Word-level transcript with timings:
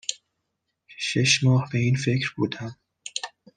شش 0.97 1.43
ماه 1.43 1.69
به 1.71 1.79
این 1.79 1.95
فکر 1.95 2.33
بودم 2.37 2.75